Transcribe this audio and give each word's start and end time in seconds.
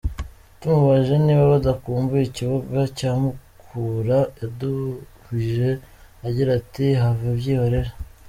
Tumubajije 0.59 1.15
niba 1.25 1.43
badakumbuye 1.53 2.23
ikibuga 2.25 2.79
cya 2.97 3.11
mukura 3.21 4.19
yadubije 4.39 5.69
agira 6.27 6.51
ati 6.59 6.85
'Have 6.97 7.27
byihorere. 7.39 7.91